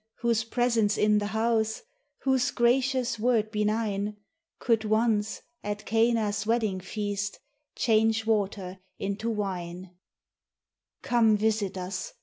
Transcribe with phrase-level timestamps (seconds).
[0.21, 1.83] whose presence in the house,
[2.21, 4.17] Whose gracious word benign,
[4.57, 7.37] Could once, at Cana's wedding feast,
[7.75, 9.91] Change water into wine;
[11.03, 12.13] Come, visit us!